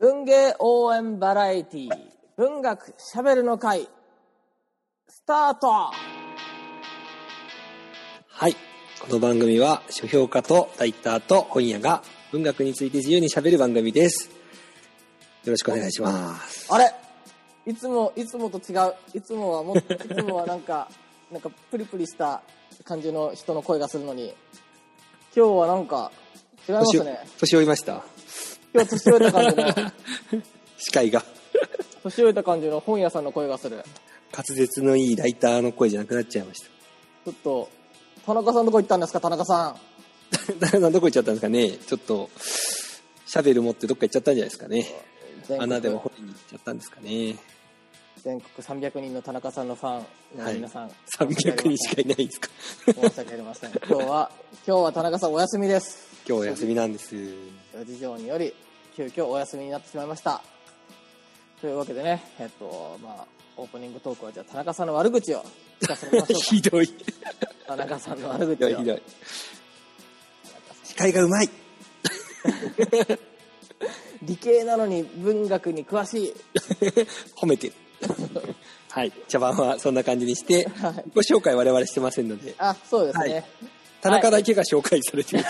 [0.00, 1.90] 文芸応援バラエティ
[2.38, 3.86] 文学しゃべるの会
[5.06, 5.68] スタート
[8.26, 8.56] はい。
[9.02, 12.02] この番組は書評家とライターと本屋が
[12.32, 14.30] 文学について自由にしゃべる番組です。
[15.44, 16.72] よろしくお願いします。
[16.72, 16.94] あれ？
[17.66, 20.88] いつもいつもと違ういつもはもっといつもはなんか
[21.30, 22.40] なんかプリプリした
[22.84, 24.32] 感じの人の声がするのに
[25.36, 26.10] 今日はなんか
[26.66, 28.02] 違いますね年老いました。
[28.72, 29.92] 今日年老いた感じの
[30.78, 31.24] 司会が。
[32.04, 33.84] 年老いた感じの本屋さんの声がする
[34.32, 37.68] 滑舌のいいライターの声じゃなくなっちゃいましちょっと
[38.24, 39.74] 田中さんどこ行ったんですか田中さん
[40.30, 40.52] た。
[40.58, 42.30] 誰さんどこ行っちゃったんですかねちょっと、
[43.26, 44.86] シャベル持ってどっか行っちゃったんじゃないですかね。
[45.58, 47.36] 穴でも掘りに行っちゃったんですかね。
[48.22, 52.48] 全国300人の田中さんのファンの皆さん、300人しかいないですか。
[52.86, 54.30] 申し訳ありません今日は
[54.66, 57.16] 今日は田中さんお休みです今日お休みなんです。
[57.72, 58.54] 諸事情により
[58.96, 60.42] 急遽お休みになってしまいました
[61.60, 65.44] というわけでねえっとまあオープニングトークはじゃあ田中さんの悪口を
[65.82, 66.88] 聞かせてみましょう ひどい。
[67.66, 69.02] 田中さんの悪口をひどい。
[70.84, 71.48] 司会がうまい。
[74.22, 76.34] 理系なのに文学に詳しい
[77.36, 77.74] 褒めてる。
[78.90, 79.12] はい。
[79.28, 83.44] 茶番はそんな感じにして、はいご紹介我々してませんので、あそうですね、
[84.00, 85.44] 田中だけが紹介されてる。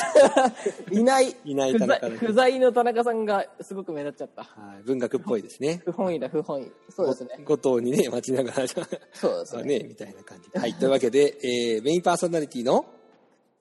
[0.91, 4.83] い、ないいない不田中だけ在不在の田中さんがすごく目立っちゃったはい。
[4.85, 5.83] 文学っぽいですね。
[5.85, 10.59] 不本意だ不本意そうですねご後藤にね、待ちながら、そうですねね、みたいな感じで。
[10.59, 10.75] はい。
[10.75, 12.85] というわけで、えー、メインパーソナリティの、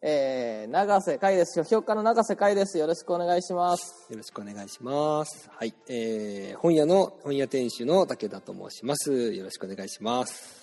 [0.02, 1.62] えー、長瀬海です。
[1.62, 2.78] 書評家の長瀬海です。
[2.78, 4.08] よろしくお願いします。
[4.10, 5.50] よろしくお願いします。
[5.54, 5.73] はい。
[5.90, 9.34] えー、本屋の、本屋店主の武田と申します。
[9.34, 10.59] よろしくお願いします。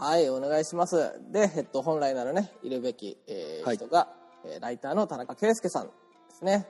[0.00, 1.20] はい、お願いします。
[1.30, 4.08] で、えっと、本来ならね、いるべき、えーはい人が、
[4.44, 5.92] えーライターの田中圭介さんで
[6.38, 6.66] すね。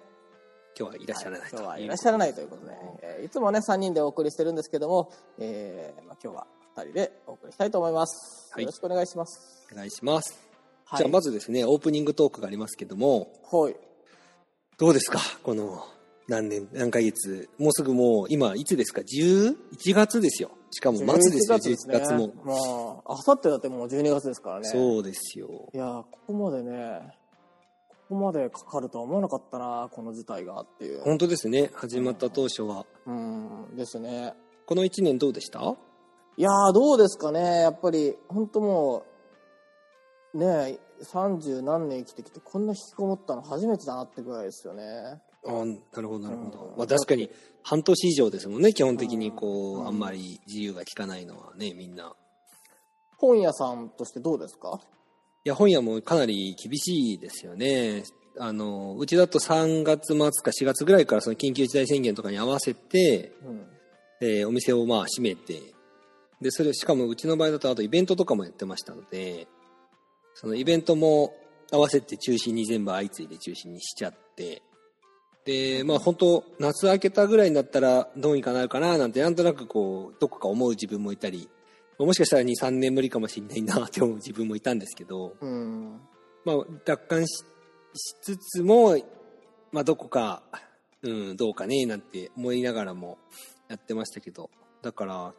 [0.79, 2.73] 今日はいらっしゃらないと今日はいうらっしゃらないということで、
[3.03, 8.51] えーいつもね、3人でお送りしてるんですけども、えーまあ、今日は2人でお送りしたいと思います。
[8.53, 9.67] はいよろしくお願いします。
[9.73, 10.37] お願いします。
[10.87, 13.77] はい、じゃあまずですね、オープニングトークがありますけども、はい。
[14.77, 15.21] どうですか？
[15.45, 15.87] この
[16.27, 17.49] 何年、何ヶ月？
[17.59, 20.51] もうすぐもう、今、いつですか ?11 月ですよ。
[20.71, 22.33] しかも末ですよ、11 11月も。
[22.45, 22.55] ま
[23.07, 24.69] あ、あさってだってもう12月ですからね。
[24.69, 25.69] そうですよ。
[25.75, 27.17] いやーここまでね、
[27.89, 31.03] ここまでかかるとは思わなかったな、この事態がっていう。
[31.03, 31.71] 本当ですね。
[31.75, 32.87] 始まった当初は。
[33.07, 34.35] うん、ですね。
[34.67, 35.77] この1年どうでした？
[36.37, 39.05] いやーどうですかね、やっぱり、本当も
[40.35, 45.21] う、ねえ、30何年生きてきて、こんな引きこもったの初めてだなってぐらいですよね。
[45.47, 46.59] あなるほど、なるほど。
[46.73, 47.31] うんまあ確かに、
[47.63, 48.73] 半年以上ですもんね。
[48.73, 52.15] 基本的にこう、うんあんまり自由が利かないのはね、みんな。
[53.19, 54.81] 本屋さんとしてどうですか？
[55.45, 58.05] いや、本屋もかなり厳しいですよね。
[58.39, 63.67] あの、うちだと3月末か4月ぐらいからその緊急事態宣言とかに合わせて、うん。
[64.23, 65.61] えーお店をまあ閉めて、
[66.41, 69.47] で、それ、しかもうちの場合だとあとイベントとかもやってましたので、
[70.35, 71.35] そのイベントも
[71.71, 74.63] 合わせて中止に全部相次いで中止にしちゃって、
[75.51, 81.49] で、まあ本当夏明けたぐらいになったらどうにかなるかななんてなんとなくこう、どこか思う自分もいたり、
[81.99, 86.01] もしかしたら2、3年無理かもしれないなって思う自分もいたんですけど、うん。
[86.45, 87.45] まあ奪還し
[87.95, 88.97] しつつも、
[89.73, 90.45] まあどこか、
[91.03, 93.19] うん、どうかねなんて思いながらも
[93.69, 94.51] やってましたけど、
[94.83, 95.35] だから、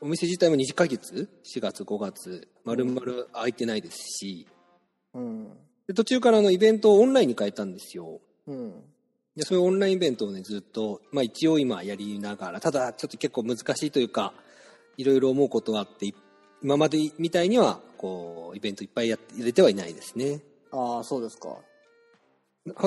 [0.00, 4.46] お店自体も2ヶ月 ?4 月、5月、丸々空いてないですし、
[5.12, 5.48] うん。
[5.86, 8.22] で途中からあのイベントをオンラインに変えたんですよ。
[8.46, 8.93] うん。
[9.36, 14.32] で、そういうオンラインイベントをね、ずっと、まあ一応今やりながら、ただちょっと結構難しいというか、
[14.96, 16.14] いろいろ思うことはあって、い
[16.62, 20.40] 今までみたいには、こう、イベントいっぱいやって、入れてはいないですね。
[20.70, 21.48] ああ、そうですか。
[21.48, 21.58] は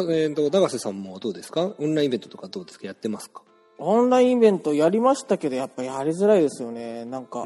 [0.10, 1.76] えー、と永瀬さんもどうですか？
[1.78, 2.88] オンラインイベントとかどうですか？
[2.88, 3.44] やってますか？
[3.78, 7.06] オンラインイベントやりましたけど、やっぱやりづらいですよね。
[7.06, 7.46] なんか、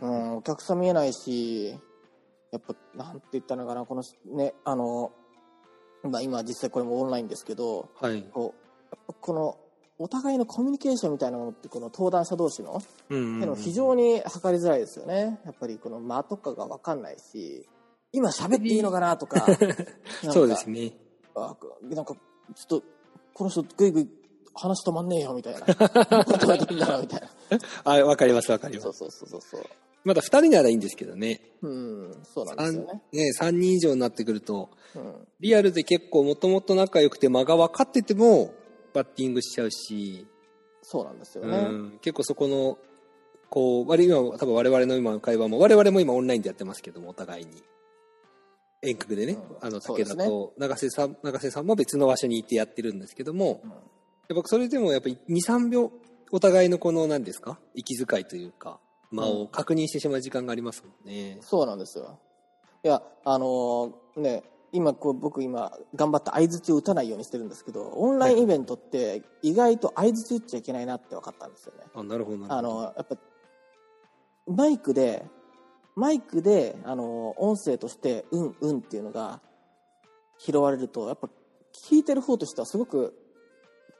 [0.00, 1.70] うん、お客さん見えないし、
[2.52, 4.02] やっぱ、なんて言ったのかな、この、
[4.36, 5.10] ね、あの、
[6.04, 8.24] まあ今実際これもオンラインですけど、はい。
[8.32, 8.54] こ
[9.28, 9.58] の、
[9.98, 15.40] お互いのコミュニケーションみたいなものって、この登壇者同士の、うんっていうの非常に測りづらいですよね。
[15.44, 17.66] やっぱりこの間とかがわかんないし、
[18.12, 19.46] 今喋っていいのかなとか、
[20.32, 20.92] そうですね。
[21.34, 22.14] あなんか、
[22.54, 22.82] ちょっと、
[23.32, 24.08] この人ぐいぐい
[24.54, 25.60] 話止まんねえよ、みたいな。
[27.84, 28.98] あ、わかりますわかります。
[28.98, 29.64] そうそうそうそう。
[30.04, 31.40] まだ二人ならいいんですけどね。
[31.62, 33.02] うん、そうなんで三すよね。
[33.12, 35.14] ね、三人以上になってくると、うん。
[35.40, 38.52] リアルで結構もともと仲良くて間が分かってても、
[38.92, 40.26] バッティングしちゃうし、
[40.82, 41.58] そうなんですようね。
[41.62, 42.78] ん、結構そこの、
[43.48, 47.62] こう、割今、多分我々の今の会話も、我々も今オンラインでやってますけども、お互いに。
[48.82, 53.70] 遠隔でね、うんあの、武田と長瀬さん、長瀬さんも別の場所にいてやってるんですけども、うん
[54.26, 55.92] やっぱそれでもやっぱり2、3秒、
[56.32, 57.58] お互いのこの何ですか？
[57.74, 58.80] 息遣いというか、
[59.10, 61.38] 間を確認してしまう時間がありますもんね。
[61.40, 62.18] そうなんですよ。
[62.82, 64.42] いや、あのーね、
[64.72, 71.84] 今こう僕今頑張って相づちを打たないようにしてるんですけど、オンラインイベントって意外と相づち打っちゃいけないなって分かったんですよね。
[71.94, 72.80] あ、なるほどなるほど。
[72.80, 73.16] あの、やっぱ、
[74.46, 75.24] マイクで、
[75.94, 79.40] マイクで、あの、音声として、うん、うんっていうのが
[80.38, 81.28] 拾われると、やっぱ、
[81.72, 83.16] 聞いてる方としてはすごく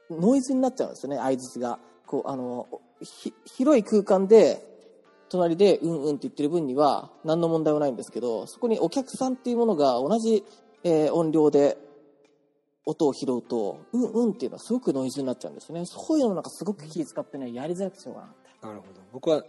[0.09, 1.79] ノイズになっちゃうんですよね、相づちが。
[2.05, 2.67] こう、あの、
[3.01, 4.74] ひ広い空間で、
[5.35, 10.43] 隣で、うん、うんって言ってる分には、何の問題もないんですけど、そこにお客さんっていうものが同じ、
[10.83, 11.77] えー音量で、
[12.85, 15.85] 音を拾うと、うん、うんっていうのはすごくノイズになっちゃうんですよね。
[15.85, 18.67] そういうのなんかすごく気使ってね、やりづらくてしょうがなかった。
[18.67, 19.01] なるほど。
[19.11, 19.43] 僕は、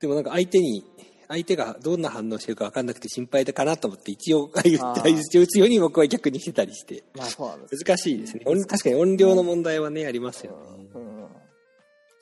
[0.00, 0.84] でもなんか相手に、
[1.28, 7.04] 相手がどんな反応してるか分かんなくて心配だかなと思って一応言ってあー相づちを打つように僕は逆にしてたりして。
[7.14, 7.84] まあそうなんです。
[7.84, 8.42] 難しいですね。
[8.46, 10.88] 音確かに音量の問題はね、ありますよね。
[10.94, 11.28] うん。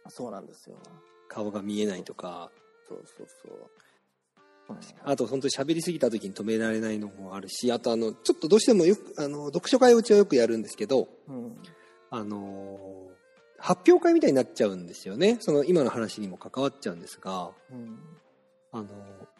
[0.08, 0.76] そうなんですよ。
[1.30, 2.50] 顔が見えないとか。
[2.88, 3.52] そうそうそう。
[4.68, 11.56] うんあと本当に喋りすぎた時に止められないのもあるし、あとあの、ちょっとどうしてもよく、あの、読書会をうちはよくやるんですけど、うん。
[12.10, 13.10] あのー
[13.62, 15.36] 発表会みたいになっちゃうんですよね。
[15.40, 17.98] その今の話にも関わっちゃうんですが、うん。
[18.72, 18.88] あのー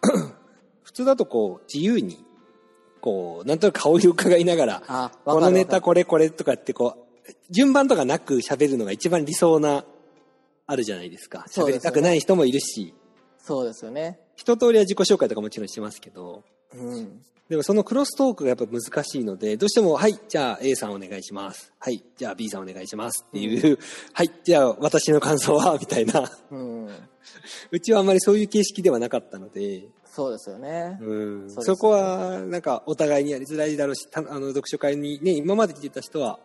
[0.83, 2.25] 普通だとこう、自由に、
[3.01, 6.97] こう、なんとなく顔色伺いながら、あ、このネタここれこれとかってこ
[7.27, 9.85] う、順番とかなく喋るのが一番理想な、
[10.71, 11.45] あるじゃないですか。
[11.49, 12.95] 喋りたくない人もいるし、
[13.39, 14.21] そうですよね。
[14.37, 17.21] 一通りは自己紹介とかもちろんしてますけど、うん。
[17.49, 21.73] でもそのクロストークがやっぱ難しいので、どうしても、はい、じゃあ A さんお願いします。
[21.81, 23.81] はい、じゃあ B さんお願いしますっていう、
[24.13, 26.31] はい、じゃあ私の感想は、 みたいな。
[26.53, 26.89] うん。
[27.73, 30.99] うちはあんまりそういう形式ではなかったので、そうですよね。
[31.01, 31.15] う
[31.47, 36.39] ん、そねそこはなんかお互いにやりづらいだろうし、たあの読書会にね、今まで来てた人は、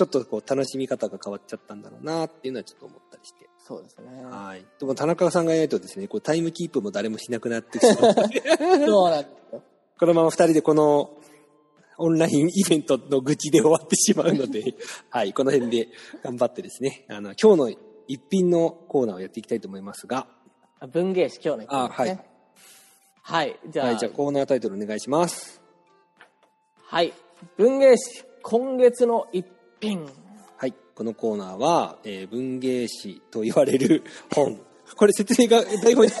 [0.00, 3.50] ちょっとこう楽しみ方が変わっちゃったんだろうなっていうのはちょっと思ったりして。
[3.58, 4.24] そうですね。
[4.24, 4.64] はい。
[4.78, 9.62] でも田中さんがいないとですね、こうタイムキープも誰もしなくなってきて そうなんですよ。
[9.98, 11.10] このまま二人でこの
[11.98, 14.74] オンラインイベントの愚痴で終わってしまうので、
[15.10, 15.88] はい、この辺で
[16.22, 20.26] 頑張ってですね、あの、今日の一品のコーナーをやっていきたいと思いますが、
[20.78, 22.24] あ文芸誌今日の一品ね。
[22.24, 22.32] あ
[23.22, 23.60] はい。
[23.68, 25.60] じゃあ、はい、じゃあコーナータイトルお願いします。
[26.86, 27.12] はい。
[27.58, 29.46] 文芸誌今月の一
[29.80, 30.06] 品。
[30.56, 34.04] はい、このコーナーは、えー文芸誌と言われる
[34.34, 34.60] 本。
[34.96, 36.12] これ説明が台本に、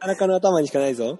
[0.00, 1.18] 田中 の頭にしかないぞ。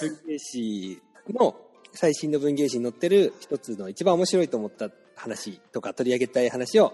[0.00, 1.56] 文芸誌の、
[1.92, 6.92] 最新の文芸誌に載ってる一つの一番面白いと思った話とか取り上げたい話を、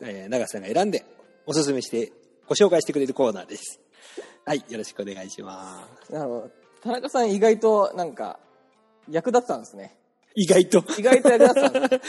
[0.00, 1.04] えー長瀬さんが選んで
[1.46, 2.12] おすすめして
[2.48, 3.80] ご紹介してくれるコーナーです。
[4.44, 6.12] はい、よろしくお願いします。
[6.12, 6.50] なるほど。
[6.82, 8.38] 田中さん意外となんか
[9.08, 9.96] 役立ってたんですね。
[10.38, 12.00] 意外と、意外と役立っ。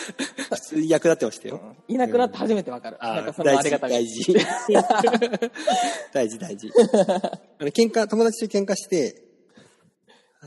[0.49, 1.61] 普通に役立ってましたよ。
[1.63, 2.97] うんいなくなって初めてわかる。
[2.99, 3.93] なんかそのありがたみ。
[3.93, 5.49] 大事、大事。
[6.13, 6.69] 大事、大事。
[7.59, 9.23] あの、喧嘩、友達と喧嘩して、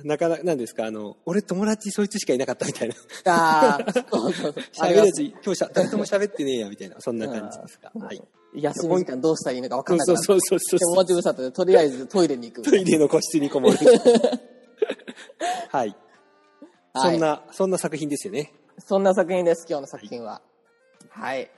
[0.05, 2.95] なかなか、なんですか、あの、俺友達そいつしかいなかったみたいな。
[3.33, 4.55] ああ、そうそうそう。
[4.79, 7.91] あ喋るやつ、りがと今日しゃ誰とも喋ってねえや、みたいな、そんな感じですが。
[7.99, 8.17] はい。
[8.17, 8.23] う
[8.61, 10.23] 休み時間どうしたらいいのか分かんなくなって。
[10.25, 12.71] そうそうそうそう友達うるさくて、とりあえずトイレに行く。
[12.71, 13.79] トイレの個室にこもる。
[15.71, 15.97] はい。
[16.93, 18.53] はいそんな、そんな作品ですよね。
[18.79, 20.43] そんな作品です、今日の作品は。
[21.11, 21.51] はい。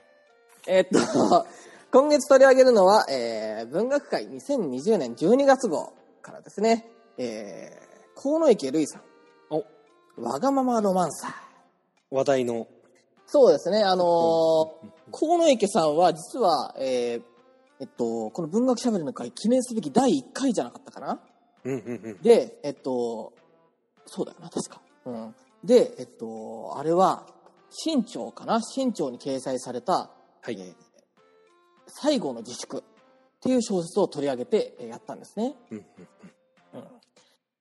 [0.67, 1.45] えーっと、
[1.91, 9.03] 今月取り上げるのは、えー、文学界2020年12月号からですね、えー、河野池瑠衣さん。
[9.49, 11.31] お、わがままロマンサー。
[12.11, 12.67] 話題の。
[13.25, 17.23] そうですね、あのー河野池さんは実は、えー、
[17.79, 21.19] えっと、この文学しゃべりの会記念すべき第1回じゃなかったかな
[21.63, 22.21] うんうんうん。
[22.21, 23.33] で、えっと、
[24.05, 24.81] そうだよな、確か。
[25.05, 25.35] うん。
[25.63, 27.25] で、えっと、あれは、
[27.69, 28.61] 新潮かな？
[28.61, 29.93] 新潮に掲載された、
[30.41, 30.73] はいえー
[31.87, 32.81] 最後の自粛っ
[33.41, 35.53] ていう小説を取り上げてえーやったんですね。
[35.69, 35.85] うん。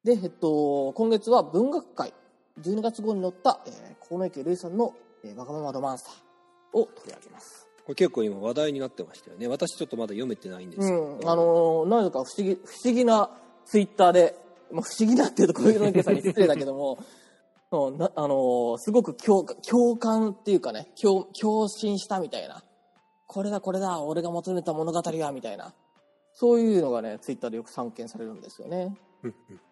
[0.04, 2.14] で、えっと、今月は文学界、
[2.61, 4.94] 12月号に載った、えー、河野池瑠衣さんの、
[5.25, 7.66] えーわがままロマンサーを取り上げます。
[7.84, 9.49] これ結構今話題になってましたよね。
[9.49, 11.02] 私ちょっとまだ読めてないんですけど。
[11.02, 11.28] うん。
[11.28, 13.30] あのーなぜか不思議、不思議な
[13.66, 14.37] ツイッターで、
[14.70, 17.06] まあ、不思議なっていうと小池池さんに失礼だけども、うん
[17.90, 22.62] なあのーすごく共感共感っていうかね、共、共振したみたいな。
[23.26, 25.72] これだこれだ、俺が求めた物語は、みたいな。
[26.34, 28.94] そういうのがね、ツイッターでよく散見されるんですよね。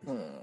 [0.07, 0.43] うん。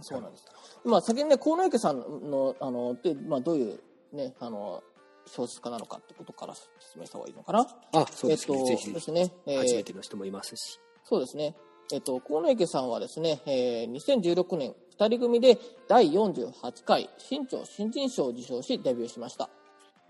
[0.00, 0.44] そうなんです。
[0.84, 3.80] まあ、先にね、河野池さんの、あの、で、まあ、どういう
[4.12, 4.82] ね、あの、
[5.26, 7.66] 小説家なのかってことから説明した方がいいのかな。
[7.92, 8.58] あ、そうですね。
[8.58, 9.32] えっと、ぜひで、すね。
[9.46, 10.80] えー初めての人もいますし。
[11.04, 11.54] そうですね。
[11.92, 15.58] えっと、河野池さんはですね、えー2016年、二人組で
[15.88, 19.48] 第48回新潮新人賞を受賞しデビューしました。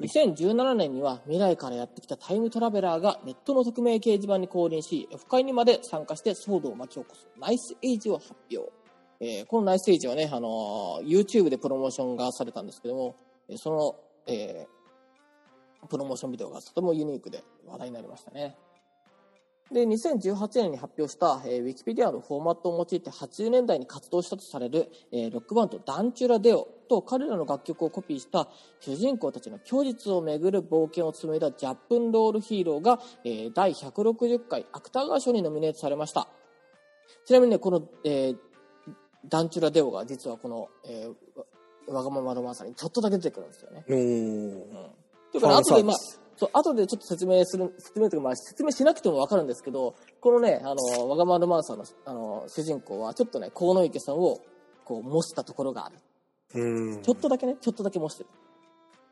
[0.00, 8.72] 2017年には未来からやってきたタイムトラベラーがネットの匿名掲示板に降臨し、オフ会にまで参加して騒動を巻き起こすナイスエイジを発表。
[9.20, 13.14] えーこのナイスエイジはね、あのー YouTube でプロモーションがされたんですけども、
[13.48, 13.96] えその、
[14.26, 18.56] えープロモーションビデオがとてもユニークで話題になりましたね。
[19.72, 28.48] で、2018年に発表した、えー、Wikipedia のフォーマットを用いて80年代に活動したとされる、えーロックバンドダンチュラデオと彼らの楽曲をコピーした
[28.80, 36.28] 主人公たちの虚実をめぐる冒険を紡いだジャップンロールヒーローが、えー第160回芥川賞にノミネートされました。
[37.24, 38.36] ちなみにね、この、えー
[39.28, 41.14] ダンチュラデオが実はこの、えー
[41.88, 43.84] わわがままロマンサーにちょっとだけ出てくるんですよね。
[43.88, 44.92] おー
[45.32, 54.40] というかね、ファン後で、まあそう、後でちょっと説明する、説明というか、まあ、説明しなくてもわかるんですけど、このね、あの、わがままロマンサーの、あの、主人公は、ちょっとね、河野池さんを、
[54.84, 55.96] こう、模したところがある。
[56.54, 58.28] うんちょっとだけね、ちょっとだけ模してる。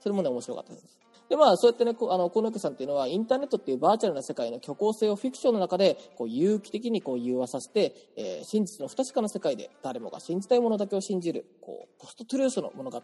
[0.01, 0.99] それもね、面白かったです。
[1.29, 13.01] で、まあ、そうやってね、こうあの、河野池さんっていうのは、インターネットっていうバーチャルな世界の虚構性をフィクションの中で、こう、有機的にこう、融和させて、えー真実の不確かな世界で、誰もが信じたいものだけを信じる、こう、ポストトゥルースの物語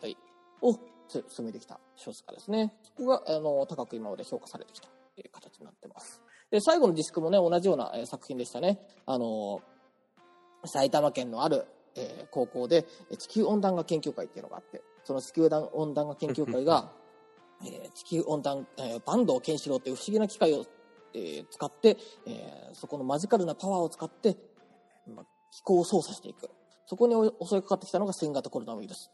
[0.63, 0.79] をつ
[1.09, 2.73] 進めてきた小説家ですね。
[2.83, 6.23] そこが、あの、高く今まで評価されてきた、えー形になってます。
[6.51, 8.81] で、最後のディスクもね、同じような、えー作品でしたね。
[9.07, 9.63] あの
[10.65, 16.93] 埼玉県のある、えー高校でえー地球温暖化研究会っていうのがあって、その地球温暖化研究会が、
[17.65, 20.65] えー地球温暖、えー、坂東健志郎っていう不思議な機械を、
[21.15, 21.97] えー使って、
[22.27, 24.37] えーそこのマジカルなパワーを使って、
[25.07, 26.51] まあ、気候を操作していく。
[26.87, 29.11] そこにお襲いかかってきたのが新型コロナウイルス。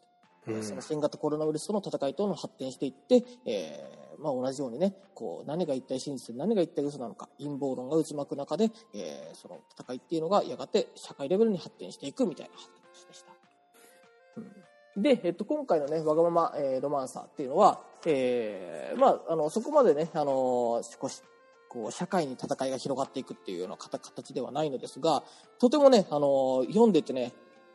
[0.47, 13.33] うんその新型コロナウイルスとの戦いとの発展していって、えーまあ、同じようにね、こう、何が一体真実で何が一体嘘なのか、陰謀論が渦巻く中で、えーその戦いっていうのがやがて社会レベルに発展していくみたいな話でした。
[14.37, 14.53] うん
[14.95, 21.23] で、えっと、今回のね、わがまま、えーロマンサーっていうのは、えーまあ、あの、そこまでね、あの少し、
[21.71, 25.23] こう、社会に戦いが広がっていくっていうような形ではないのですが、
[25.59, 27.33] とてもね、あの読んでてね、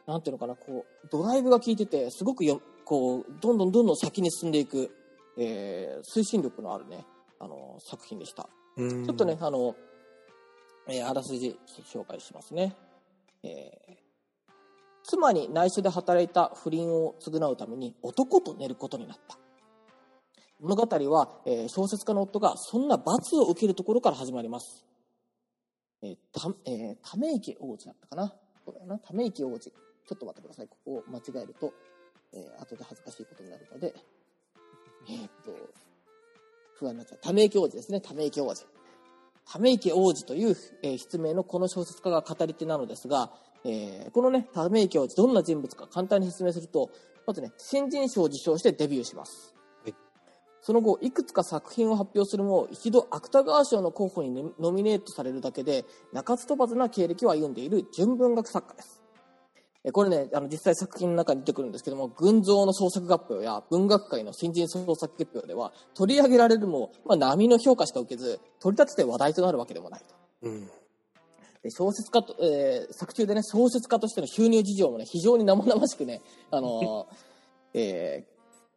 [0.08, 4.90] なんていうのかな、こう、ドライブが効いてて、すごくよ、こう、どんどんどんどん先に進んでいく、
[5.38, 7.06] えー推進力のあるね、
[7.40, 8.50] あの作品でした。
[8.78, 9.76] うんちょっとね、あの、
[10.88, 11.60] えーあらすじ
[11.94, 12.76] 紹介しますね。
[13.44, 13.98] えー
[15.10, 19.38] 妻に内緒で働いた不倫を償うために男と寝ることになった。
[20.60, 24.86] 物語は、えー小説家の夫がそんな罰を受けるところから始まります。
[26.02, 28.34] えーた、えーため池王子だったかな
[28.66, 28.98] そうだよな。
[29.00, 29.72] ため池王子。
[30.08, 30.68] ちょっと待ってください。
[30.68, 31.74] ここを間違えると、
[32.34, 33.94] えー後で恥ずかしいことになるので、
[35.10, 35.52] えーっと、
[36.76, 37.20] 不安になっちゃう。
[37.22, 38.00] ため池王子ですね。
[38.00, 38.66] ため池王子。
[39.46, 43.34] ため池王子という、えー筆名のこの小説家が語り手なのですが、
[43.66, 46.90] えーこのね、ため池王子、どんな人物か簡単に説明すると、
[47.26, 49.54] まずね、新人賞を受賞してデビューします。
[49.84, 49.96] はい
[50.62, 58.97] その後、いくつか作品を発表するも、一度芥川賞の候補にねノミネートされるだけで、中津飛ばずな経歴を歩んでいる純文学作家です。
[59.88, 70.15] えこれね、あの、実際作品の中に出てくるんですけども、群像の創作合併や文学界の新人創作月表では、取り上げられるも、まあ、波の評価しか受けず、取り立てて話題となるわけでもないと。
[70.41, 70.70] うん
[71.63, 77.15] で小説家と、えー作中でね、小説家としての収入事情もね、非常に生々しくね、あのー
[77.74, 78.27] え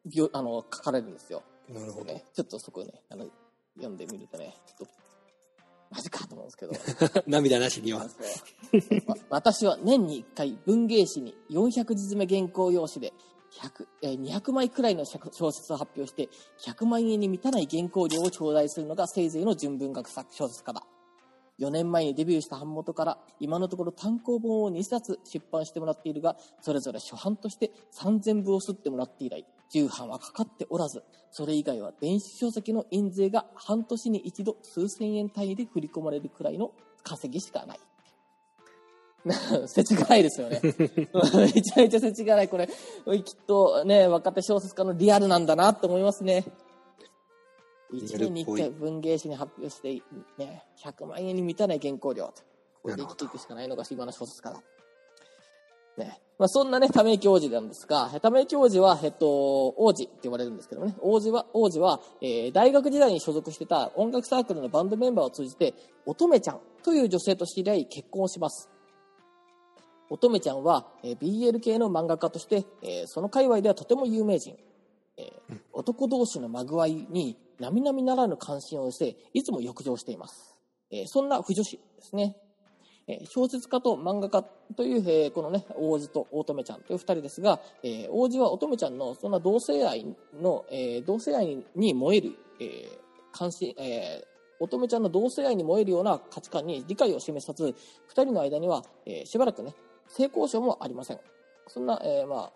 [0.07, 1.43] ーあの書かれるんですよ。
[1.69, 3.27] なるほどね、ちょっとそこね、あの、
[3.77, 4.95] 読んでみるとね、ちょっと、
[5.91, 7.23] マジかと思うんですけど。
[7.27, 8.01] 涙なしには。
[9.07, 13.13] わ私は年に1回文芸誌に400字詰め原稿用紙で
[13.53, 16.29] 100、えー200枚くらいの小説を発表して
[16.65, 20.85] 100万円に満たない原稿料を頂戴するのがせいぜいの純文学作小説家だ
[21.61, 37.81] 4年前にデビューした版元から今のところ単行本を2冊出版してもらっているがそれぞれ初版として3000部を刷ってもらって以来重版はかかっておらずそれ以外は電子書籍の印税が半年に一度数千円単位で振り込まれるくらいの稼ぎしかない
[39.67, 40.61] 世知辛いですよね。
[40.65, 42.49] めちゃめちゃ世知辛い。
[42.49, 46.45] これ、きっとね、若手小説家のリアルなんだなと思いますね。
[47.93, 50.03] 1年に1回文芸誌に発表して、
[50.39, 52.43] ね、100万円に満たない原稿料と。
[52.83, 54.63] これで生きていくしかないのが今の小説家だ。
[55.99, 56.21] ね。
[56.39, 65.75] まあ、そんなね、ため池王子なんですが、ため池王子は、えっと、王子って言われるんですけどもね、王子は、王子は、えー大学時代に所属してた音楽サークルのバンドメンバーを通じて、
[66.07, 68.71] 乙女ちゃんという女性と知り合い結婚します。
[70.09, 74.57] 乙女ちゃんは、えー BL 系の漫画家として、えーその界隈ではとても有名人。
[75.73, 80.57] 男同士のまぐわいに並々ならぬ関心を寄せ、いつも浴場しています。
[80.91, 82.37] えーそんな不女子ですね。
[83.07, 84.43] えー小説家と漫画家
[84.77, 90.07] という、えーこのね、王子と乙女ちゃんという二人ですが、え王子は乙女ちゃんのそんな同性愛
[90.41, 92.99] の、え同性愛に燃える、え
[93.33, 94.25] 関心、え
[94.59, 97.75] 乙女ちゃんの同性愛に燃えるような価値観に理解を示さず、
[98.09, 99.75] 二人の間には、えしばらくね、
[100.09, 101.21] 性交渉もありません。
[101.69, 102.53] そんな、えまあ、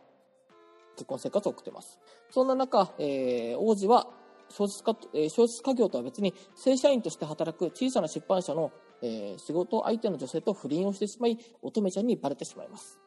[0.97, 1.99] 結婚生活を送っています。
[2.31, 4.09] そんな中、えー王子は
[4.49, 8.73] 小説家、えー小説家業とは別に正社員として働く小さな出版社の、
[9.03, 12.99] えー仕事相手の女性と不倫をしてしまい、乙女ちゃんにバレてしまいます。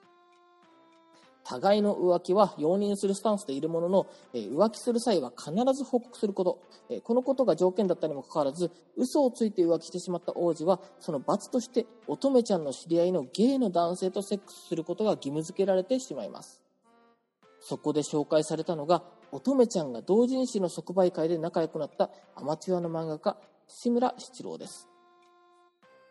[1.44, 16.67] 互いの浮気は容認するスタンスでいるものの、えー浮気する際は必ず報告すること、えーこのことが条件だったにもかかわらず、嘘をついて浮気してしまった王子は、その罰として乙女ちゃんの知り合いのゲイの男性とセックスすることが義務付けられてしまいます。
[17.70, 23.36] そこで紹介されたのが、乙女ちゃんが同人誌の即売会で仲良くなったアマチュアの漫画家、
[23.68, 24.88] 志村七郎です。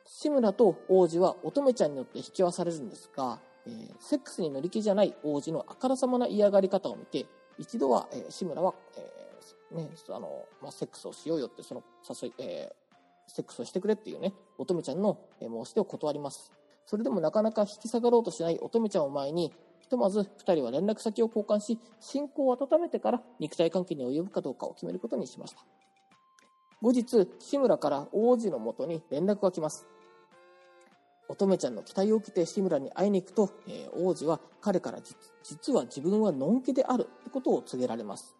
[0.04, 7.24] 志村と王子は乙女ちゃんによって引き合わされるんですが、えーセックスに乗り気じゃない王子のあからさまな嫌がり方を見て、
[7.56, 16.52] 一度は、えー志村は、えーね、あの、まあ、セックスをしようよって、その誘い、えーセックスをしてくれっていうね、乙女ちゃんの申し出を断ります。
[16.84, 19.52] それでもなかなか引き下がろうとしない乙女ちゃんを前に、
[19.86, 25.64] ひとまず二人は連絡先を交換し、信仰を温めてから肉体関係に及ぶかどうかを決めることにしました。
[26.82, 29.86] 後日、志村から王子のもとに連絡が来ます。
[31.28, 34.98] 乙女ちゃんの期待を受けて志村に会いに行くと、えー王子は彼から
[35.44, 38.34] 実は自分はのんけであるってことを告げられます。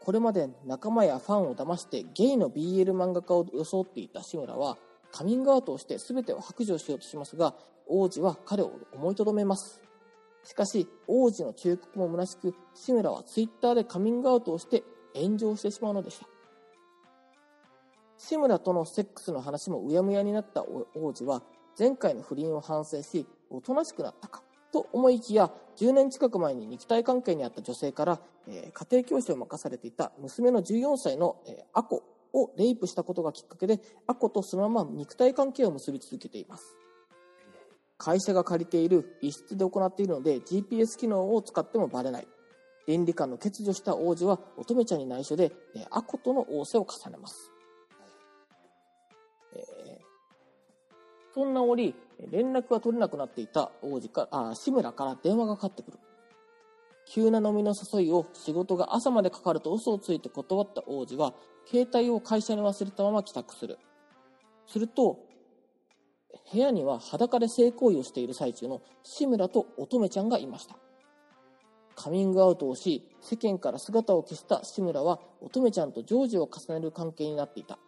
[0.00, 4.78] これまで仲間やファンを騙してゲイの BL 漫画家を装っていた志村は
[5.12, 7.54] カミングアウトをして全てを白状しようとしますが
[7.86, 9.87] 王子は彼を思いとどめます
[10.48, 14.82] しかし王子の忠告も虚しく志村はツイッターでカミングアウトをして
[15.14, 16.26] 炎上してしまうのでした。
[18.16, 21.42] 志村とのセックスの話もうやむやになった王子は
[21.78, 32.02] 前回の不倫を反省しおとなしくなったかと思いきや10年近く前に肉体関係にあった女性から、えー家庭教師を任されていた娘の14歳の、えーアコ
[32.32, 36.74] をレイプしたことがきっかけでアコとそのまま肉体関係を結び続けています。
[37.98, 42.28] 会社が借りている一室で行っているので GPS 機能を使ってもバレない
[42.86, 47.52] 倫理観の欠如した王子は乙女ちゃんに内緒で、えーアコとの仰せを重ねます
[49.54, 50.08] えー
[51.38, 51.94] そんな折、
[52.32, 55.98] 連絡が取れなくなっていた王子かあ志村から電話がかかってくる。
[57.06, 61.34] 急な飲みの誘いを仕事が朝までかかると嘘をついて断った王子は、
[61.70, 63.78] 携帯を会社に忘れたまま帰宅する。
[64.66, 65.20] すると、
[66.50, 70.76] 部屋には裸で性行為をしている最中の志村と乙女ちゃんがいました。
[71.94, 77.78] カミングアウトをし、世間から姿を消した志村は乙女ちゃんと常時を重ねる関係になっていた。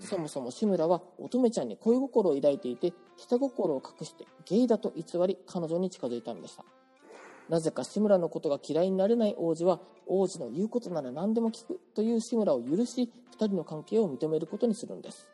[0.00, 6.64] そもそも志村は乙女ちゃんに恋心を抱いていて、下心を隠してゲイだと偽り彼女に近づいたのでした。
[7.48, 15.28] なぜか志村のことが嫌いになれない王子は、王子の言うことなら何でも聞くという志村を許し、二人の関係を認めることにするんです。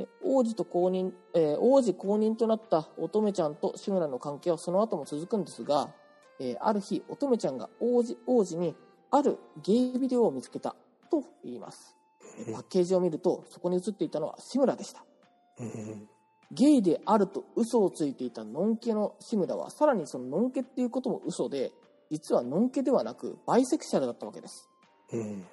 [0.00, 5.90] で王子と公認、えー王子公認となった乙女ちゃんと志村の関係はその後も続くんですが、
[6.38, 8.74] えーある日、乙女ちゃんが王子王子に
[9.10, 10.74] あるゲイビデオを見つけた
[11.10, 11.96] と言います。
[12.54, 15.04] パッケージを見ると、そこに写っていたのは志村でした。
[16.52, 21.72] ゲイであると嘘をついていたノンケの志村は、さらにそのノンケっていうことも嘘で、
[22.10, 24.68] 実はノンケではなく、バイセクシャルだったわけです。
[25.12, 25.46] うん。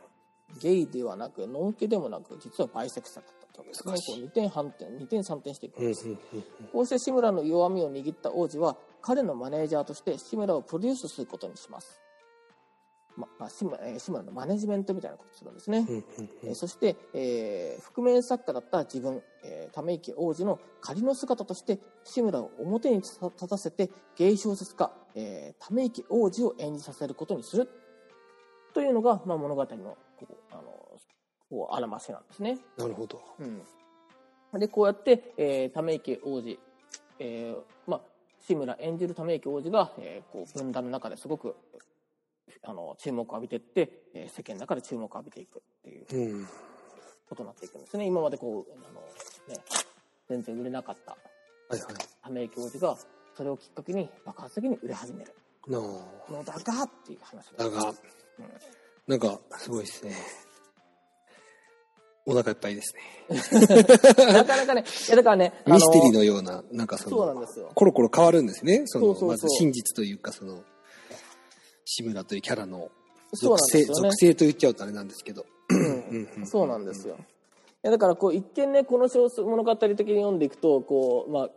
[0.61, 3.91] ゲイではなく、ノンケでもなく、実はバイセクシャルだったわけですね。
[3.91, 5.87] 難しいこう2点反転、2点3点していくんうん。
[5.89, 6.05] です。
[6.71, 12.01] こうして志村の弱みを握った王子は、彼のマネージャーとして志村をプロデュースすることにします。
[13.15, 15.85] ま、まあ、志村えー志村のマネジメントみたいなことをするんですね。
[15.89, 16.05] うん。
[16.43, 27.67] えーそして、えー覆面作家だった自分、えーため池王子の仮の姿として志村を表に立たせて芸小説家、えーため池王子を演じさせることにする
[28.73, 29.97] というのが、まあ、物語の
[30.51, 30.96] あの
[31.49, 32.57] こう表しなんですね。
[32.77, 33.21] なるほど。
[33.39, 36.59] うん、でこうやって、えーため池王子、
[37.19, 37.57] えー
[37.89, 38.01] まあ、
[38.41, 41.55] 志村演じるため池王子が、えーこう分断の中ですごく
[42.63, 46.47] あの注目を浴びていって、えー世間の中で注目を浴びていくっていううん。
[47.29, 48.05] ことになっていくんですね。
[48.05, 49.01] 今までこう、あの、
[49.53, 49.61] ね、
[50.29, 51.17] 全然売れなかった。
[52.23, 52.97] ため池王子が、
[53.35, 55.35] それをきっかけに爆発的に売れ始める。
[55.67, 56.01] の
[56.45, 57.57] だがっていう話です。
[57.57, 57.95] だが、うん
[59.07, 60.15] なんか、すごいですね。
[62.27, 63.01] お腹いっぱいですね。
[64.33, 67.71] なかなかね、いやだからね、ミステリーのような、なんかそそうなんの、ですよ。
[67.73, 68.83] コロコロ変わるんですね。
[68.85, 70.61] その、そうそうそうまず真実というか、その、
[71.85, 72.91] 志村というキャラの
[73.33, 74.15] そう属性、なんですよね属。
[74.17, 75.45] 性と言っちゃうとあれなんですけど。
[75.69, 77.17] うんそうなんですよ。
[77.81, 81.49] やだからこう一見ねこの小説物語的に読んでいくとこうま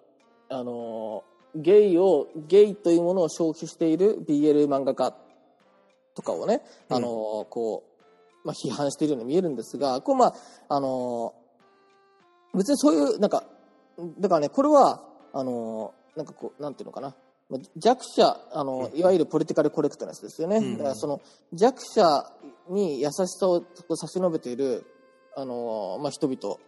[0.49, 5.13] ああのーゲイをゲイというものを消費している BL 漫画家
[6.15, 7.90] とかをね、あのーこう、
[8.45, 10.35] まあ、批判しているように見えるんですがこうまあ
[10.69, 11.41] あのー
[12.53, 13.45] 別にそういうなんか
[14.19, 17.15] だからねこれはあのーなんかこうなんていうのかな。
[17.49, 21.21] まあ弱者あの、いわゆるポリティカルコレクトネスですよね、だからその
[21.53, 22.33] 弱者
[22.69, 23.65] に優しさを
[23.97, 24.85] 差し伸べている
[25.37, 26.59] あの、まあ、人々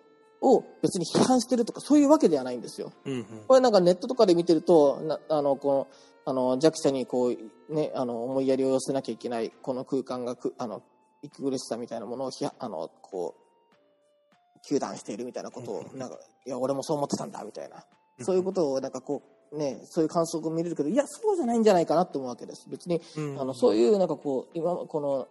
[0.41, 2.93] を別に批判してるとかそういうわけではないんですよ。
[3.05, 3.25] うんうん。
[3.47, 5.89] これなんかネットとかで見てるとなあのこの
[6.25, 10.83] あの弱者にこう、ね、あの思いやりを寄せなきゃいけないこの空間がくあの
[11.23, 17.85] 息苦しさみたいなものをひあのこう糾弾しているみたいなことをなんかいや俺もそう思ってたんだみたいな。
[18.21, 22.69] そういうことをなんかこうねそういう感想を見れるけどいやそうじゃないんじゃないかなと思うわけです。
[22.69, 25.29] 別にうんあのそういうなんかこう今この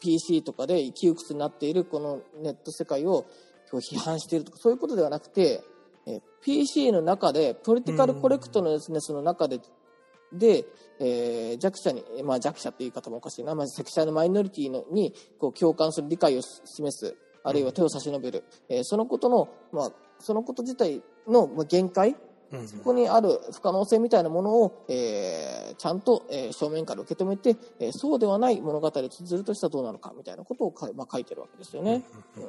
[0.00, 3.26] PC とかで窮屈になっているこのネット世界を
[3.72, 5.62] 批判しているとかそういうことではなくて、
[6.06, 9.60] えー PC の中でポリティカルコレクトのですねその中で
[10.38, 10.66] で、
[11.00, 22.16] えー弱者に、まあ、弱者っていう言い方もおかしいな、まあ、セクシャルマイノリティのにこう共感する理解を示すあるいは手を差し伸べる、えーそのことの、まあ、そのこと自体のまあ限界？
[22.52, 22.68] うん。
[22.68, 32.04] そこにある不可能性みたいなものを、えーちゃんと、えー正面から受け止めて、えーそうではない物語を綴るとしたらどうなのかみたいなことをか、まあ、書いてるわけですよね。
[32.36, 32.42] うん。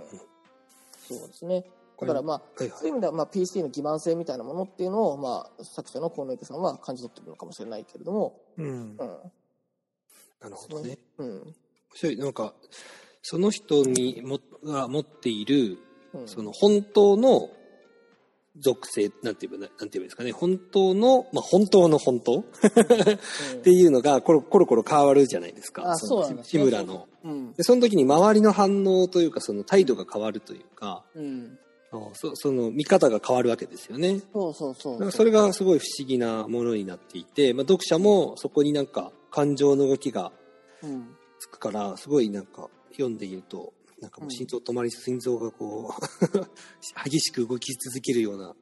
[1.18, 1.66] そうですね。
[2.02, 8.98] だからまあ、そういう意味では、まあ、PC の欺瞞性みたいなものっていうのを、まあ、作者の河野池さんは感じ取ってるのかもしれないけれども、うんうん。
[8.98, 10.98] なるほどね。
[11.18, 11.28] うん。
[11.28, 11.54] 面
[11.94, 12.18] 白い。
[12.18, 12.54] なんか、
[13.22, 15.78] その人にもが持っている、
[16.14, 17.50] うんその本当の
[18.58, 20.32] 属性、なんて言えば、なんて言えばいいですかね。
[20.32, 22.44] 本当の、まあ、本当の本当っ
[23.64, 25.92] ていうのがコロコロコロ変わるじゃないですか。
[25.92, 27.08] あ、そうのなんです志村の。
[27.24, 27.54] うん。
[27.54, 31.60] で、その時に周りの反応というか、その態度が変わるというか、うん。
[32.14, 34.22] そその見方が変わるわけですよね。
[34.34, 40.32] そうそうそうそれがすごい不思議なものになっていて、まあ、読者もそこになんか感情の動きが
[40.84, 41.16] うん。
[41.40, 46.00] つくから、すごいなんか読んでいると、なんかもう心臓止まり、心臓がこう、
[47.10, 48.56] 激しく動き続けるような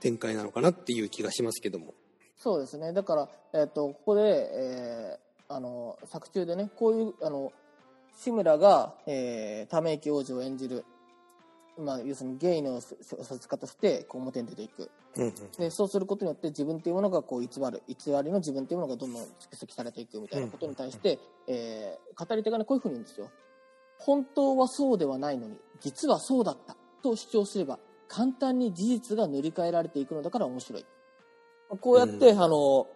[0.00, 1.94] 展開なのかなっていう気がしますけども。
[2.36, 2.92] そうですね。
[2.92, 7.52] だから、えっ、と、ここで、えーあの、作中でね、こういう、あの、
[8.16, 10.84] 志村が、えー、ため息王子を演じる、
[11.78, 14.90] まあ、要するにゲイの小説家として、こう、表に出ていく。
[15.16, 23.30] うんうんで、そうすることによって自分というものがこう偽る、偽りの自分というものがどんどん蓄積されていくみたいなことに対して、えー語り手がね、こういうふうに言うんですよ。
[23.98, 30.86] 本当はそうではないのに、実はそうだったと主張すれば、簡単に事実が塗り替えられていくのだから面白い。
[31.80, 32.86] こうやって、あの、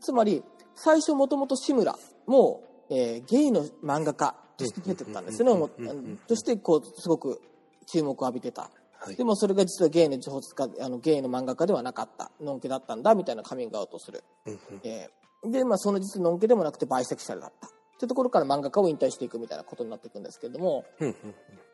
[0.00, 0.44] つまり、
[0.74, 7.40] 最初もともと志村も、えーゲイの漫画家として出てたんですよね、として、こう、すごく
[7.86, 8.62] 注目を浴びてた。
[8.98, 14.24] はいでもそれが実はゲイの小説家、あのゲイの漫画家ではなかった、のんけだったんだ、みたいなカミングアウトをする。
[14.46, 17.68] うんうんえーで、まあその実のんけでもなくてバイセクシャルだった。
[17.98, 21.16] というところから漫画家を引退していくみたいなことになっていくんですけれども、うん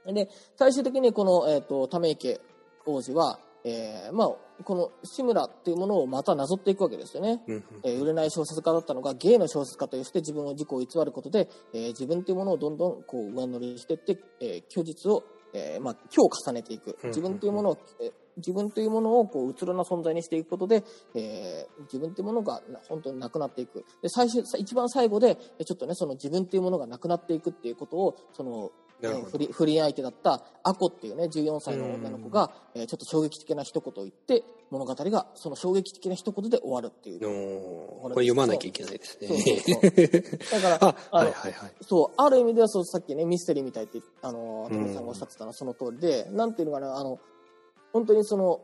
[0.07, 2.41] うんで、最終的にこの、えっ、と、ため池
[2.87, 7.43] 王子は、えーまあ、この志村っていうものをまたなぞっていくわけですよね。
[7.47, 15.23] うんうんえー売れない小説家だったのがゲイの小説家として自分を自己を偽ることで、えー自分というものをどんどんこう上乗りしていって、えー虚実を、
[15.53, 16.97] えーまあ、今日重ねていく。
[17.03, 20.83] うん自分というものを、えー自分というものをこううつろな存在にしていくことで、
[21.15, 23.85] えー自分というものがな本当になくなっていく。
[24.01, 28.71] で最終さ一番最後でえーちょっとねその自分というものがなくなっていくっていうことをその
[29.03, 29.31] なるほど。
[29.31, 37.21] 不倫不倫相手だったアコっていうね14歳の女の子が、えーちょっと衝撃的な一言を言って物語がその衝撃的な一言で終わるっていう。
[37.21, 40.41] これ読まなきゃいけないですね。
[40.51, 41.73] だから あ、はいはいはい。
[41.83, 44.79] そうある意味ではそうさっきねミステリーみたいってあのうん。
[44.79, 47.19] 富さんがおっしゃってたのはその通りで、なんていうのかなあの
[47.93, 48.61] 本当にその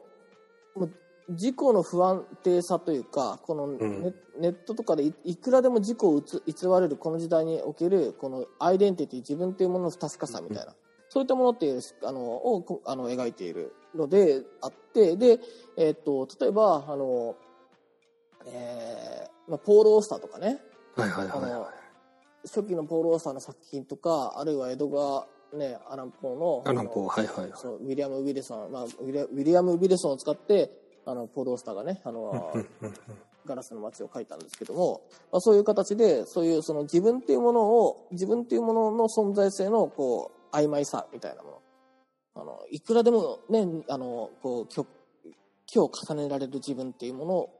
[1.28, 10.74] もう自己の不安定さというかこのネ,、んネットとかでいいくらでも自己をうつ偽れるこの時代におけるこのアイデンティティ自分というものの不確かさみたいな、
[11.08, 15.38] そういったものっていうあのをこあの描いているのであってで、
[15.76, 17.36] えっと例えばあの、
[18.46, 20.58] えーまあ、ポール・オースターとかね
[20.96, 21.28] はいはい
[22.44, 26.68] 初期のポール・オースターの作品とかあるいは江戸川、ね、アラン・ポーのい。
[26.70, 27.60] アランポー、あのはいはいはい。
[27.60, 30.70] そうウィリアム・ウィルソン、まあ、ウィリアム・ウィルソンを使って
[31.08, 32.54] あのポール・オースターがねあの
[33.46, 35.00] ガラスの街を描いたんですけども、
[35.32, 41.58] まあ、そういう形でそういうその自分っていうものを自分っていうものの存在性のこう曖昧さみたいなもの。
[42.34, 44.88] あのいくらでもねあのこう今日
[45.74, 47.50] 今日重ねられる自分っていうも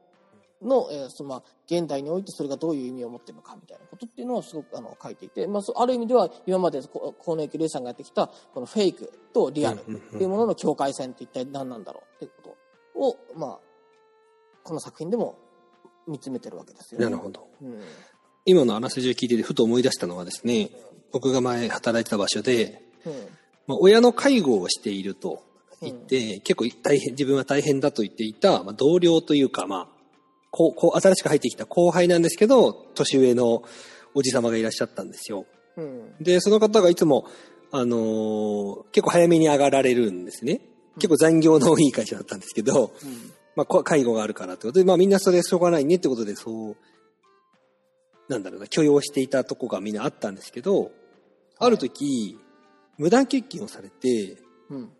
[0.61, 12.57] のの、えーそのまあ、現代においてそれがどういう意味を持っているのかみたいなことっていうのをすごくあの書いていて、まあ、ある意味では今までこ河野幸玲さんがやってきたこのフェイクとリアルっていうものの境界線って一体何なんだろうっていうこと
[12.95, 13.59] を、まあ、
[14.63, 15.37] この作品でも
[16.07, 17.05] 見つめてるわけですよね。
[17.05, 17.47] なるほど。
[17.61, 17.81] うん
[18.45, 20.71] 今のあらすじを聞いててふと思い出したのはですね、
[21.11, 23.13] 僕が前働いてた場所で、うん
[23.67, 25.43] まあ、親の介護をしていると
[25.81, 29.87] 言って、結構大変、自分は大変だと言っていた、まあ、同僚というか、まあ、
[30.49, 33.63] こう、こう、新しく入ってきた後輩なんですけど、年上の
[34.15, 35.45] おじ様がいらっしゃったんですよ。
[35.77, 37.25] うんで、その方がいつも、
[37.71, 40.61] あのー結構早めに上がられるんですね。
[40.95, 43.31] 結構残業のいい会社だったんですけど、うん。
[43.55, 46.77] まあ、こ介護があるからってことで、まあみんなそれしょうがないねってことで、そう、
[48.29, 50.91] なんだろうな、許容していたとこがみんなあったんですけど、
[51.57, 52.37] ある時、
[52.97, 54.37] 無断欠勤をされて、
[54.69, 54.91] うん。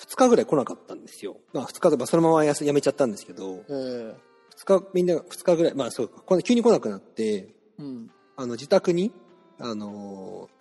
[0.00, 1.36] 2日ぐらい来なかったんですよ。
[1.52, 4.14] まあ2日で、まあそのままやめちゃったんですけど、えー
[4.56, 8.10] 2日、みんなが2日ぐらい、まあそう急に来なくなって、うん。
[8.36, 9.12] あの、自宅に、
[9.58, 10.54] あのー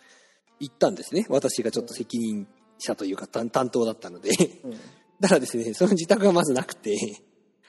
[0.60, 1.26] 行ったんですね。
[1.30, 2.48] 私がちょっと責任
[2.84, 4.30] 者というか担担当だったので。
[4.64, 4.80] うん
[5.20, 6.98] だからですね、その自宅がまずなくて、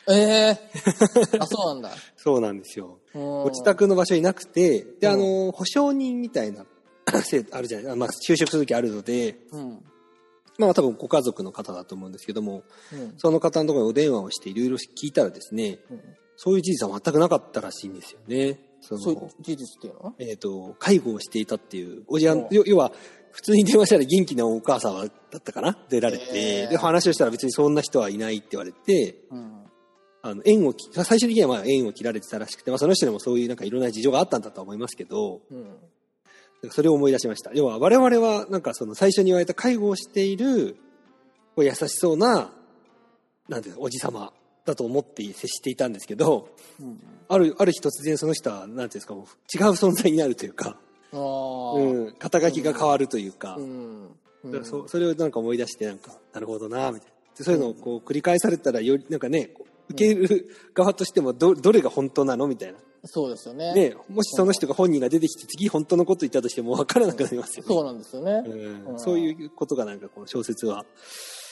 [0.09, 0.59] ええ
[1.39, 1.91] あ、そうなんだ。
[2.17, 2.99] そうなんですよ。
[3.13, 6.67] ごご自宅の場所になくて、で、あの、保証人みたいな、
[7.23, 9.85] せあるじゃないまあ、就職する時あるので、うん。
[10.59, 13.15] まあ、多分ご家族の方だと思うんですけども、うん。
[13.19, 16.01] その方のところにお電話をしていろいろ聞いたらですね、うん
[16.37, 18.59] そういう事実は全くなかったらしいんですよね。
[18.81, 20.15] そそういうの、事実っていうのは？
[20.19, 22.93] えっ、と、介護をしていたっていう、おじや要は、
[23.35, 25.03] 普通に電話したら元気なお母さんだ
[25.39, 25.77] ったかな？
[25.89, 29.65] 出られて、で、話をしたら別にそんな人はいないって言われて、うん。
[30.23, 35.63] あの、縁をき、最終的にはまあ縁を切られてたらしくて、まあその人にもそういうなんかいろんな事情があったんだとは思いますけど、うん。
[35.65, 35.79] なんか
[36.71, 37.51] それを思い出しました。
[37.55, 40.77] 要は我々はなんかその最初に言われた介護をしている、
[41.57, 42.53] こう優しそうな、
[43.49, 44.33] なんていうの、おじさま
[44.65, 47.01] だと思って接していたんですけど、うん。
[47.29, 50.79] ある、ある日突然その人は、なんていうんですか、もう違う存在になるというか。
[51.21, 54.65] うん、肩書きが変わるというか、うん。
[54.65, 57.15] そそれをなんか思い出して、なんか、なるほどな、みたいな。
[57.37, 59.55] でそういうのをこう繰り返されたら、より、なんかね、
[59.89, 62.79] 受ける側としてもど、どれが本当なのみたいな。
[63.07, 63.75] そうですよね。
[63.75, 67.69] ね、もしその人が本人が出てきて、次本当のこと言ったとしても分からなくなりますよね。
[67.69, 68.43] そうなんですよね。
[68.47, 70.87] うんうんそういうことがなんかこの小説は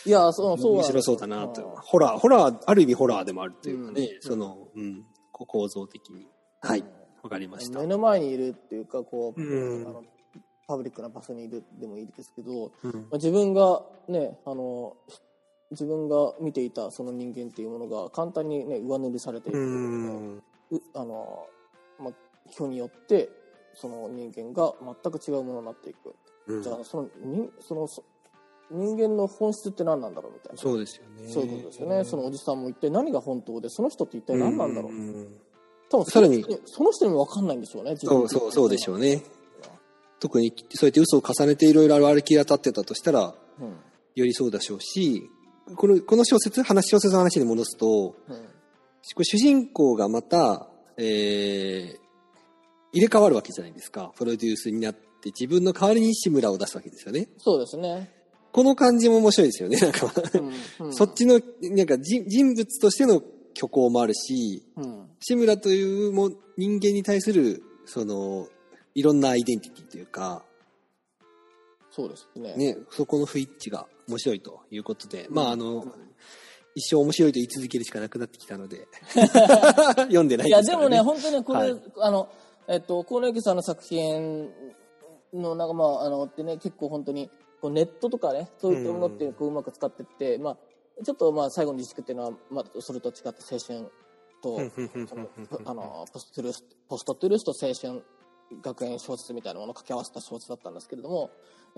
[0.07, 1.77] いや、そう、そう面白そうだなと。
[1.83, 6.27] ホラー、ホラー、ある意味ホラーでもあるというかね、うんその、うん、構造的に。
[6.61, 6.85] はい、
[7.23, 7.79] わかりました。
[7.79, 10.05] 目の前にいるっていうか、こう、うんあの
[10.67, 14.97] パブリックな場所にいるでもいいですけど、うんまあ、自分がね、あの、
[15.73, 20.43] 自分が見ていたその人間っていうものが簡単にね、上塗りされていくうというん。
[20.71, 21.47] うあの、
[21.99, 22.13] まあ、
[22.49, 23.29] 人によって、
[23.75, 26.15] その人間が全く違うものになっていく。
[26.47, 28.03] うんじゃあ、その、にその、そ
[28.71, 30.59] 人間の本質って何なんだろうみたいな。
[30.59, 31.29] そうですよね。
[31.29, 32.05] そういうことですよね。
[32.05, 34.93] そのおじさんも一体何が本当で、その人って一体何なんだろう。
[34.93, 35.41] ん
[35.93, 37.97] 多分さらにその人にも分かんないんでしょうね。
[37.97, 38.97] そうそう、そうでしょう。
[38.97, 39.23] うね。
[40.21, 43.77] 特に、そうやって嘘を重ねていろいろ歩き当たってたとしたら、うん。
[44.15, 45.29] よりそうでしょうし、
[45.77, 48.47] この、この小説、話、小説の話に戻すと、うん。
[49.03, 51.97] 主人公がまた、えー、
[52.93, 54.13] 入れ替わるわけじゃないですか。
[54.17, 57.29] プロデュースになって、自分の代わりに志村を出すわけですよね。
[57.39, 58.11] そうですね。
[58.53, 59.79] この感じも面白いですよね。
[59.79, 60.13] なんか、
[60.81, 60.87] うん。
[60.87, 63.23] うんそっちの、なんか人人物としての
[63.55, 65.11] 虚構もあるし、うん。
[65.21, 68.49] 志村というも人間に対する、その、
[68.95, 70.45] いろんなアイデンティティというか、
[71.91, 72.55] そうですね。
[72.57, 75.85] ね、そこの不一致が面白いということで、まああの、
[76.75, 78.89] 一生面白いと言い続けるしかなくなってきたので、
[80.09, 80.97] 読んでないいや、ですから、ね。
[80.97, 82.29] でもね、本当にこれ、はいあの、
[82.69, 84.51] えっと、河野由紀さんの作品
[85.35, 90.57] の、なんかまあ、あの、ってね、結構本当に、こうネットとかね、そういったものってこううまく使ってって、まあ、
[91.05, 93.91] ちょっとまあ、最後の自粛っていうのは、まあ、それと違って青春
[94.43, 94.59] と、
[95.09, 95.29] その
[95.65, 98.05] あのポストトゥルースポストトゥルースと青春
[98.61, 101.31] 学園小説みたいなものを掛け合わせた小説だったんですけれども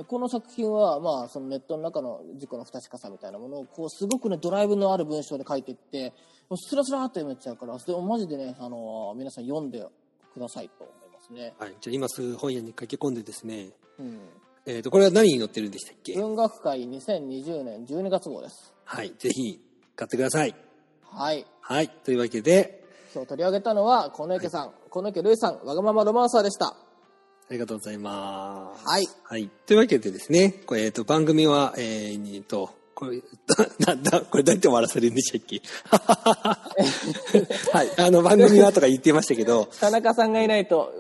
[0.09, 6.13] この作品は、まあ、そのネットの中の事故の不確かさみたいなものをこうすごくねドライブのある文章で書いていって
[6.49, 9.87] もうスラスラっと読めちゃうからそれをマジでねあの皆さん読んで
[10.33, 13.69] くださいと思いますね、はい、じゃあ今すぐ本屋に駆け込んでですね、
[14.01, 14.19] うん、
[14.67, 19.61] えっ、と、これは何に載ってるんでしたっけ、文学界2020年12月号ですはい、ぜひ
[19.97, 20.55] 買ってください。
[21.03, 28.89] はいはい、というわけで、今日取り上げたのは河野池さん、河野池瑠衣さんわがままロマンサーでしたありがとうございます。
[28.89, 29.51] はいはい。
[29.67, 33.21] というわけでですね、これ、えっ、と、番組は、えー、えっと、これ、
[33.87, 35.61] なんだ、これどうやって終わらせるんでしたっけ？
[37.73, 37.91] はい。
[37.99, 40.91] あの、番組はとか言ってましたけど、田中さんがいないと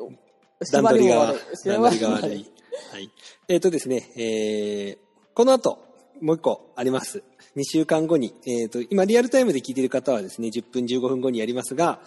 [0.71, 2.47] 段取りが、段取りが悪い。
[2.93, 3.11] はい。
[3.49, 4.99] えっ、とですね、えー、
[5.35, 5.79] この後、
[6.21, 7.23] もう一個あります。
[7.57, 12.01] 2週間後に、えっ、と、今リアルタイムで聞いている方はですね、10分15分後にやりますが、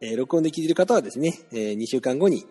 [0.00, 2.46] えー録音で聞いている方はですね、え2週間後に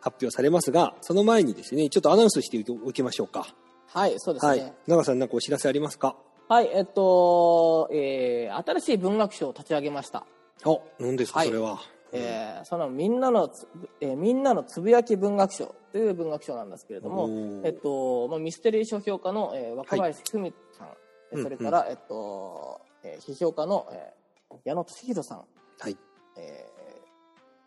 [0.00, 3.54] 発表されますが、その前にですね、ちょっとアナウンスしておきましょうか。
[3.86, 4.60] はい、そうですはい
[5.04, 6.16] さん、なんかお知らせありますか？
[6.48, 10.24] はい、えっと、えー、新しい文学賞を立ち上げました。
[10.64, 11.78] お、何ですか、はいそれは。
[12.12, 13.66] えーそのみんなのつ、
[14.00, 17.28] えーみんなのつぶやき文学賞という文学賞なんですけれども
[17.64, 20.88] えっと、まあ、ミステリー書評家の、えー若林久美さん、
[21.32, 21.42] えうん。
[21.42, 25.44] それから、えっと、えー批評家の、えー矢野俊弘さん、
[25.78, 25.96] はい。
[26.36, 26.66] え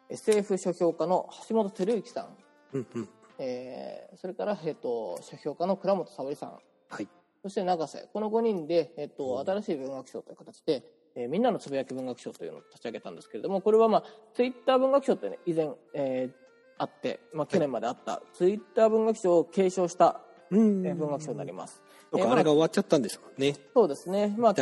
[0.10, 2.28] ー SF 書評家の橋本照之さん、
[2.74, 3.10] うんうん。
[3.40, 7.08] えーそれから、えっと、書評家の倉本沙織さん、はい。
[7.42, 10.84] そして永瀬、この5人で、えっと、新しい文学賞という形で、
[11.16, 16.42] えーみんなのつぶやき文学賞というのを立ち上げたんですけれども、これはまあ、ツイッター文学賞ってね、以前、えー
[16.78, 21.82] あって、まあ、去年まであった、ツイッター文学賞を継承した、うんえー文学賞になります。
[22.14, 23.56] あれが終わっちゃったんですもんね。
[23.74, 24.36] そうですね。
[24.38, 24.56] まあ。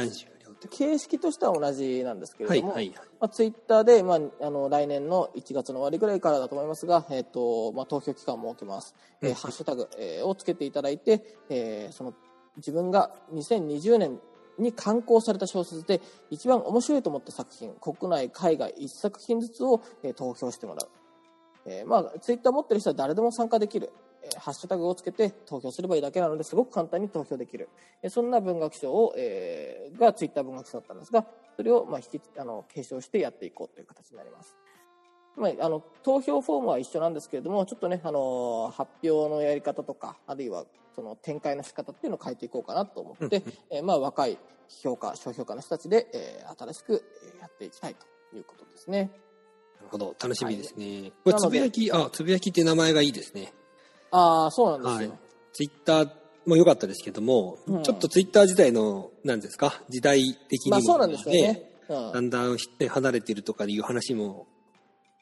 [0.70, 12.14] 形式としては同じなんですけれども、はいはいはいまあ、ツイッターで、まあ、あの来年の1月の終わりぐらいからだと思いますが、えっとまあ、投票期間を設けます、えーハッシュタグ、えーをつけていただいて、えーその
[12.58, 14.20] 自分が2020年
[14.60, 20.90] に刊行された小説で一番面白いと思った作品国内海外1作品ずつを、えー投票してもらう、
[21.66, 23.92] えーまあ、ツイッター持ってる人は誰でも参加できる、
[24.24, 27.70] えーハッシュタグをつけて投票すればいいだけなのですごく簡単に投票できる、
[28.02, 34.56] えそんな文学賞を、えーがツイッター文学賞だったんですがそれを、まあ、引きあの継承してやっていこうという形になります。
[35.36, 40.66] まあ、あの投票フォームは一緒なんですけれどもちょっとねあの発表のやり方とかあるいは
[41.00, 44.38] その展開の仕方っていうのを変えていこうかなと思って、えーまあ、若い
[44.84, 49.12] 評価商評価の人たちで、えー新しくえーやっていきたいということですね。
[49.78, 50.86] なるほど、楽しみですね。
[50.86, 53.54] いこれ、つぶやき、あ、つぶやきって名前がいいですね。
[54.12, 55.18] ああそうなんですはいよ。。
[55.54, 56.10] ツイッター
[56.46, 61.72] も良かったですけども、うんちょっとツイッター時代の、なんですか、時代的にも、まあそうなんですよね。
[61.88, 64.46] うんだんだんね離れてるとかいう話も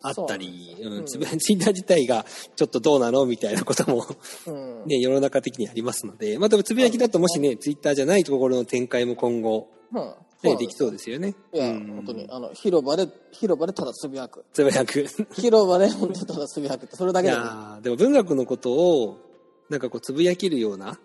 [0.02, 4.06] あったり、そううんツイッター自体がちょっとどうなのみたいなことも、
[4.46, 11.34] うんね、世の中的にありますので、まあでもつぶやきだともしね、ツイッターじゃないところの展開も今後、うんね、ですきそうですよね。
[11.52, 14.46] いや、うん本当に、あの、広場で、広場でただつぶやく。
[14.54, 15.00] つぶやく。
[15.00, 17.48] い広場で本当にただつぶやくって、それだけでもいい。
[17.48, 19.18] やーでも文学のことを、
[19.70, 21.00] なんかこうつぶやけるような、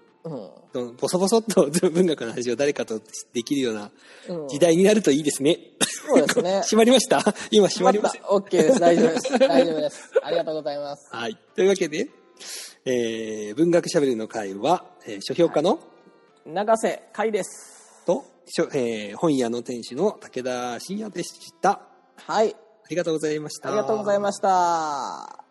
[0.74, 0.96] うん。
[0.96, 3.00] ボソボソっと 文学の話を誰かと
[3.32, 3.90] できるような
[4.28, 5.58] うん時代になるといいですね。
[6.06, 6.60] そうですね。
[6.68, 7.22] 閉まりました？
[7.50, 8.32] 今閉まりました。
[8.32, 8.80] オッケーです。
[8.80, 9.38] 大丈夫です。
[9.38, 10.10] 大丈夫です。
[10.22, 11.08] ありがとうございます。
[11.10, 11.38] はい。
[11.54, 12.08] というわけで、
[12.84, 15.78] えー、文学しゃべりの会は、えー書評家の、
[16.46, 18.02] 永瀬海です。
[18.06, 18.24] と、
[18.74, 21.80] えー本屋の店主の武田信也でした。
[22.16, 22.54] はい。
[22.54, 23.68] ありがとうございました。
[23.68, 25.41] ありがとうございました。